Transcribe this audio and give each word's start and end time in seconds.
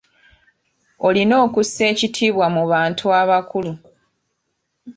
Olina 1.07 1.35
okussa 1.45 1.83
ekitiibwa 1.91 2.47
mu 2.55 2.63
bantu 2.71 3.05
abakulu. 3.21 3.71